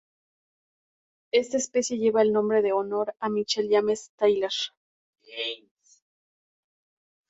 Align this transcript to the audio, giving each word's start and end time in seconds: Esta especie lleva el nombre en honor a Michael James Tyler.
Esta 1.31 1.57
especie 1.57 1.99
lleva 1.99 2.23
el 2.23 2.33
nombre 2.33 2.57
en 2.57 2.71
honor 2.71 3.13
a 3.19 3.29
Michael 3.29 3.67
James 3.69 4.09
Tyler. 4.15 4.49